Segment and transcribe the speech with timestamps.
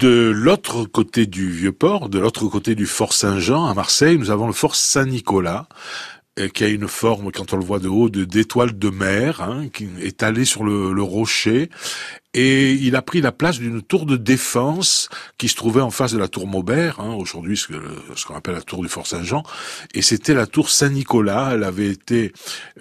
[0.00, 4.46] De l'autre côté du Vieux-Port, de l'autre côté du Fort Saint-Jean à Marseille, nous avons
[4.46, 5.68] le Fort Saint-Nicolas
[6.54, 9.84] qui a une forme, quand on le voit de haut, d'étoile de mer, hein, qui
[10.00, 11.68] est étalée sur le rocher
[12.34, 16.12] et il a pris la place d'une tour de défense qui se trouvait en face
[16.12, 17.72] de la tour Maubert, hein, aujourd'hui ce,
[18.14, 19.42] ce qu'on appelle la tour du Fort Saint-Jean,
[19.94, 21.50] et c'était la tour Saint-Nicolas.
[21.54, 22.32] Elle avait été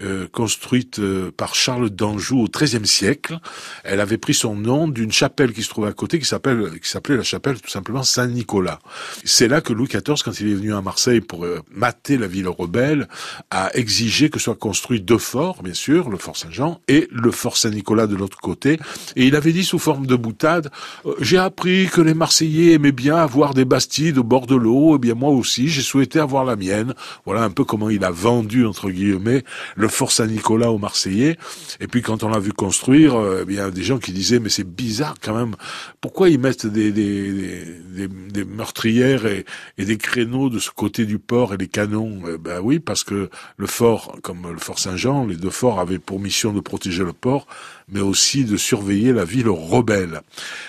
[0.01, 3.39] euh, construite euh, par Charles d'Anjou au XIIIe siècle.
[3.83, 7.17] Elle avait pris son nom d'une chapelle qui se trouvait à côté, qui qui s'appelait
[7.17, 8.79] la chapelle tout simplement Saint-Nicolas.
[9.23, 12.27] C'est là que Louis XIV, quand il est venu à Marseille pour euh, mater la
[12.27, 13.07] ville rebelle,
[13.49, 17.57] a exigé que soit construit deux forts, bien sûr, le Fort Saint-Jean et le Fort
[17.57, 18.79] Saint-Nicolas de l'autre côté,
[19.15, 20.69] et il avait dit sous forme de boutade,
[21.05, 24.91] euh, j'ai appris que les Marseillais aimaient bien avoir des bastides au bord de l'eau,
[24.91, 26.93] et eh bien moi aussi j'ai souhaité avoir la mienne.
[27.25, 29.43] Voilà un peu comment il a vendu, entre guillemets,
[29.75, 31.37] le Fort Saint-Nicolas aux Marseillais.
[31.79, 34.49] Et puis quand on l'a vu construire, euh, eh bien des gens qui disaient, mais
[34.49, 35.55] c'est bizarre quand même,
[36.01, 37.63] pourquoi ils mettent des, des,
[37.95, 39.45] des, des meurtrières et,
[39.77, 42.19] et, des créneaux de ce côté du port et des canons?
[42.27, 45.99] Eh Ben oui, parce que le fort, comme le Fort Saint-Jean, les deux forts avaient
[45.99, 47.47] pour mission de protéger le port,
[47.91, 50.21] mais aussi de surveiller la ville rebelle.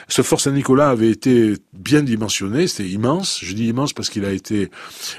[0.09, 3.41] Ce Fort Saint-Nicolas avait été bien dimensionné, c'était immense.
[3.43, 4.71] Je dis immense parce qu'il a été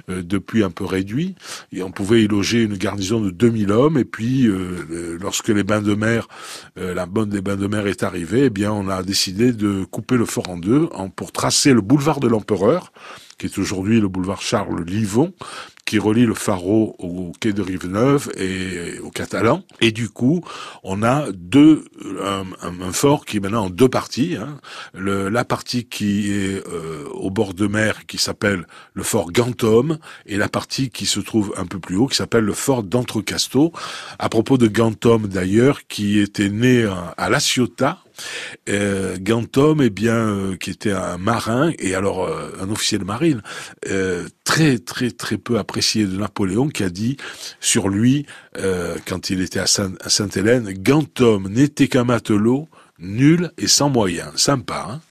[0.09, 1.36] euh, depuis un peu réduit.
[1.73, 3.98] Et on pouvait y loger une garnison de 2000 hommes.
[3.98, 6.28] Et puis, euh, lorsque les bains de mer,
[6.78, 9.83] euh, la bonne des bains de mer est arrivée, eh bien, on a décidé de
[9.86, 12.92] couper le fort en deux en, pour tracer le boulevard de l'Empereur
[13.42, 15.33] qui est aujourd'hui le boulevard Charles Livon,
[15.92, 19.66] qui relie le Pharo au quai de Rive-Neuve et au Catalan.
[19.81, 20.42] Et du coup,
[20.83, 21.83] on a deux
[22.23, 24.38] un, un, fort qui est maintenant en deux parties.
[24.39, 24.61] Hein.
[24.94, 29.98] Le, la partie qui est euh, au bord de mer, qui s'appelle le fort Gantom,
[30.25, 33.73] et la partie qui se trouve un peu plus haut, qui s'appelle le fort d'Entrecasteaux.
[34.17, 37.98] À propos de Gantom, d'ailleurs, qui était né à La Ciotat,
[38.70, 43.03] euh, Gantom, eh bien, euh, qui était un marin et alors euh, un officier de
[43.03, 43.42] marine
[43.89, 47.16] euh, très très très peu apprécié de Napoléon, qui a dit
[47.61, 48.25] sur lui
[49.05, 52.67] quand il était à, Sainte-Hélène, Gantom n'était qu'un matelot
[52.99, 54.36] nul et sans moyens.
[54.36, 54.99] Sympa, hein?